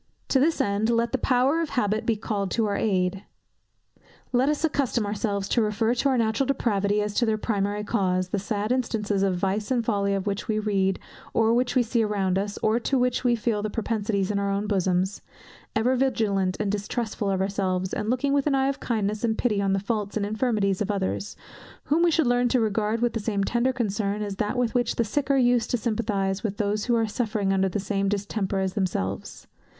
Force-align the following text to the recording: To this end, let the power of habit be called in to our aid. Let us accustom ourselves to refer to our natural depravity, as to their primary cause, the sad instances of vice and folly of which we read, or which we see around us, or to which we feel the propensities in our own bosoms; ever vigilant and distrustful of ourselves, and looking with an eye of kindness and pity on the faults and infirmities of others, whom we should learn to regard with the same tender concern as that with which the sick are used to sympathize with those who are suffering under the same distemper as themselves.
To 0.29 0.39
this 0.39 0.59
end, 0.59 0.89
let 0.89 1.11
the 1.11 1.19
power 1.19 1.61
of 1.61 1.69
habit 1.77 2.07
be 2.07 2.15
called 2.15 2.47
in 2.51 2.55
to 2.55 2.65
our 2.65 2.75
aid. 2.75 3.21
Let 4.33 4.49
us 4.49 4.63
accustom 4.65 5.05
ourselves 5.05 5.47
to 5.49 5.61
refer 5.61 5.93
to 5.93 6.09
our 6.09 6.17
natural 6.17 6.47
depravity, 6.47 7.03
as 7.03 7.13
to 7.13 7.25
their 7.27 7.37
primary 7.37 7.83
cause, 7.83 8.29
the 8.29 8.39
sad 8.39 8.71
instances 8.71 9.21
of 9.21 9.35
vice 9.37 9.69
and 9.69 9.85
folly 9.85 10.15
of 10.15 10.25
which 10.25 10.47
we 10.47 10.57
read, 10.57 10.97
or 11.35 11.53
which 11.53 11.75
we 11.75 11.83
see 11.83 12.01
around 12.03 12.39
us, 12.39 12.57
or 12.63 12.79
to 12.79 12.97
which 12.97 13.23
we 13.23 13.35
feel 13.35 13.61
the 13.61 13.69
propensities 13.69 14.31
in 14.31 14.39
our 14.39 14.49
own 14.49 14.65
bosoms; 14.65 15.21
ever 15.75 15.95
vigilant 15.95 16.57
and 16.59 16.71
distrustful 16.71 17.29
of 17.29 17.39
ourselves, 17.39 17.93
and 17.93 18.09
looking 18.09 18.33
with 18.33 18.47
an 18.47 18.55
eye 18.55 18.69
of 18.69 18.79
kindness 18.79 19.23
and 19.23 19.37
pity 19.37 19.61
on 19.61 19.73
the 19.73 19.79
faults 19.79 20.17
and 20.17 20.25
infirmities 20.25 20.81
of 20.81 20.89
others, 20.89 21.35
whom 21.83 22.01
we 22.01 22.09
should 22.09 22.25
learn 22.25 22.47
to 22.49 22.59
regard 22.59 23.01
with 23.03 23.13
the 23.13 23.19
same 23.19 23.43
tender 23.43 23.71
concern 23.71 24.23
as 24.23 24.37
that 24.37 24.57
with 24.57 24.73
which 24.73 24.95
the 24.95 25.03
sick 25.03 25.29
are 25.29 25.37
used 25.37 25.69
to 25.69 25.77
sympathize 25.77 26.41
with 26.41 26.57
those 26.57 26.85
who 26.85 26.95
are 26.95 27.05
suffering 27.05 27.53
under 27.53 27.69
the 27.69 27.79
same 27.79 28.09
distemper 28.09 28.57
as 28.57 28.73
themselves. 28.73 29.45